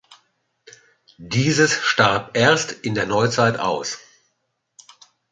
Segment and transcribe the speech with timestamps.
[1.19, 3.99] Dieses starb erst in der Neuzeit aus.